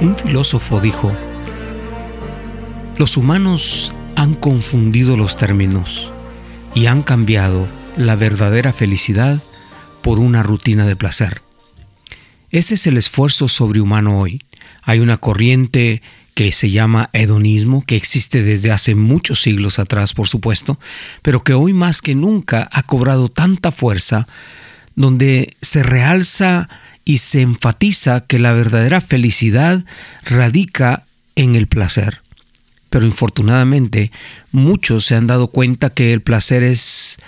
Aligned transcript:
Un 0.00 0.16
filósofo 0.16 0.80
dijo, 0.80 1.12
los 2.96 3.18
humanos 3.18 3.92
han 4.16 4.34
confundido 4.34 5.14
los 5.14 5.36
términos 5.36 6.10
y 6.74 6.86
han 6.86 7.02
cambiado 7.02 7.68
la 7.98 8.16
verdadera 8.16 8.72
felicidad 8.72 9.42
por 10.00 10.18
una 10.18 10.42
rutina 10.42 10.86
de 10.86 10.96
placer. 10.96 11.42
Ese 12.50 12.76
es 12.76 12.86
el 12.86 12.96
esfuerzo 12.96 13.46
sobrehumano 13.48 14.18
hoy. 14.18 14.42
Hay 14.82 15.00
una 15.00 15.18
corriente 15.18 16.00
que 16.32 16.50
se 16.52 16.70
llama 16.70 17.10
hedonismo, 17.12 17.84
que 17.84 17.96
existe 17.96 18.42
desde 18.42 18.72
hace 18.72 18.94
muchos 18.94 19.42
siglos 19.42 19.78
atrás, 19.78 20.14
por 20.14 20.28
supuesto, 20.28 20.78
pero 21.20 21.44
que 21.44 21.52
hoy 21.52 21.74
más 21.74 22.00
que 22.00 22.14
nunca 22.14 22.70
ha 22.72 22.84
cobrado 22.84 23.28
tanta 23.28 23.70
fuerza, 23.70 24.26
donde 24.94 25.54
se 25.60 25.82
realza 25.82 26.70
y 27.04 27.18
se 27.18 27.40
enfatiza 27.40 28.20
que 28.20 28.38
la 28.38 28.52
verdadera 28.52 29.00
felicidad 29.00 29.84
radica 30.24 31.06
en 31.36 31.56
el 31.56 31.66
placer. 31.66 32.20
Pero 32.88 33.06
infortunadamente 33.06 34.10
muchos 34.52 35.04
se 35.04 35.14
han 35.14 35.26
dado 35.26 35.48
cuenta 35.48 35.90
que 35.90 36.12
el 36.12 36.22
placer 36.22 36.64
es 36.64 37.18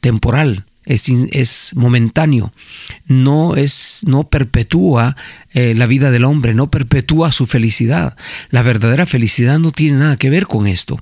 temporal, 0.00 0.64
es, 0.84 1.72
momentáneo, 1.74 2.52
no, 3.06 3.54
es, 3.56 4.02
no 4.06 4.28
perpetúa 4.28 5.16
eh, 5.52 5.74
la 5.74 5.86
vida 5.86 6.10
del 6.10 6.24
hombre, 6.24 6.54
no 6.54 6.70
perpetúa 6.70 7.32
su 7.32 7.46
felicidad. 7.46 8.16
La 8.50 8.62
verdadera 8.62 9.06
felicidad 9.06 9.58
no 9.58 9.72
tiene 9.72 9.98
nada 9.98 10.16
que 10.16 10.30
ver 10.30 10.46
con 10.46 10.66
esto. 10.66 10.98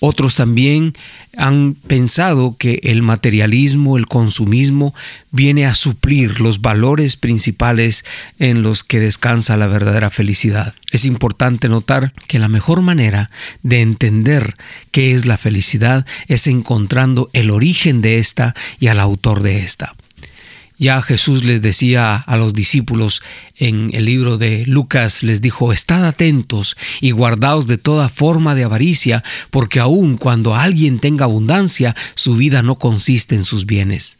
Otros 0.00 0.34
también 0.34 0.94
han 1.36 1.74
pensado 1.74 2.56
que 2.58 2.80
el 2.82 3.02
materialismo, 3.02 3.96
el 3.96 4.06
consumismo, 4.06 4.94
viene 5.30 5.66
a 5.66 5.74
suplir 5.74 6.40
los 6.40 6.60
valores 6.60 7.16
principales 7.16 8.04
en 8.38 8.62
los 8.62 8.84
que 8.84 9.00
descansa 9.00 9.56
la 9.56 9.66
verdadera 9.66 10.10
felicidad. 10.10 10.74
Es 10.90 11.04
importante 11.04 11.68
notar 11.68 12.12
que 12.28 12.38
la 12.38 12.48
mejor 12.48 12.82
manera 12.82 13.30
de 13.62 13.80
entender 13.80 14.54
qué 14.90 15.14
es 15.14 15.24
la 15.26 15.38
felicidad 15.38 16.06
es 16.28 16.46
encontrando 16.46 17.30
el 17.32 17.50
origen 17.50 18.02
de 18.02 18.18
esta 18.18 18.54
y 18.78 18.88
al 18.88 19.00
autor 19.00 19.42
de 19.42 19.64
esta. 19.64 19.94
Ya 20.78 21.00
Jesús 21.02 21.44
les 21.44 21.62
decía 21.62 22.16
a 22.16 22.36
los 22.36 22.54
discípulos 22.54 23.22
en 23.56 23.90
el 23.92 24.06
libro 24.06 24.38
de 24.38 24.64
Lucas, 24.66 25.22
les 25.22 25.40
dijo, 25.40 25.72
estad 25.72 26.04
atentos 26.04 26.76
y 27.00 27.12
guardaos 27.12 27.66
de 27.66 27.78
toda 27.78 28.08
forma 28.08 28.54
de 28.54 28.64
avaricia, 28.64 29.22
porque 29.50 29.80
aun 29.80 30.16
cuando 30.16 30.54
alguien 30.54 30.98
tenga 30.98 31.24
abundancia, 31.24 31.94
su 32.14 32.36
vida 32.36 32.62
no 32.62 32.76
consiste 32.76 33.34
en 33.34 33.44
sus 33.44 33.66
bienes. 33.66 34.18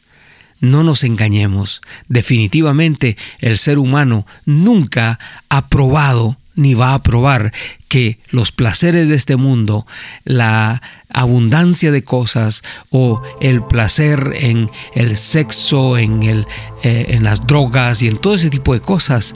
No 0.61 0.85
nos 0.85 1.03
engañemos, 1.03 1.81
definitivamente 2.09 3.17
el 3.41 3.59
ser 3.59 3.79
humano 3.79 4.27
nunca 4.45 5.19
ha 5.49 5.69
probado 5.69 6.37
ni 6.55 6.75
va 6.75 6.95
a 6.95 7.03
probar 7.03 7.53
que 7.93 8.19
los 8.31 8.53
placeres 8.53 9.11
de 9.11 9.15
este 9.15 9.37
mundo, 9.37 9.87
la 10.25 10.81
abundancia 11.11 11.93
de 11.93 12.03
cosas 12.03 12.63
o 12.89 13.21
el 13.39 13.63
placer 13.63 14.33
en 14.35 14.71
el 14.95 15.19
sexo, 15.19 15.99
en, 15.99 16.23
el, 16.23 16.47
eh, 16.85 17.09
en 17.09 17.23
las 17.23 17.47
drogas 17.47 18.01
y 18.01 18.09
en 18.09 18.17
todo 18.17 18.35
ese 18.35 18.49
tipo 18.49 18.73
de 18.73 18.81
cosas 18.81 19.35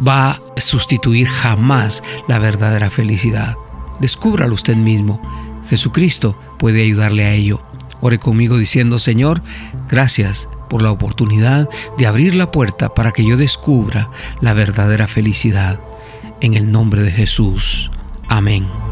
va 0.00 0.30
a 0.30 0.40
sustituir 0.56 1.28
jamás 1.28 2.02
la 2.28 2.38
verdadera 2.38 2.88
felicidad. 2.88 3.58
Descúbralo 4.00 4.54
usted 4.54 4.76
mismo. 4.76 5.20
Jesucristo 5.68 6.34
puede 6.58 6.82
ayudarle 6.84 7.26
a 7.26 7.34
ello. 7.34 7.62
Ore 8.00 8.18
conmigo 8.18 8.56
diciendo, 8.56 8.98
Señor, 8.98 9.42
gracias 9.86 10.48
por 10.70 10.80
la 10.80 10.92
oportunidad 10.92 11.68
de 11.98 12.06
abrir 12.06 12.34
la 12.34 12.50
puerta 12.52 12.94
para 12.94 13.12
que 13.12 13.26
yo 13.26 13.36
descubra 13.36 14.08
la 14.40 14.54
verdadera 14.54 15.06
felicidad. 15.08 15.78
En 16.40 16.54
el 16.54 16.72
nombre 16.72 17.02
de 17.02 17.10
Jesús. 17.10 17.90
Amén. 18.28 18.87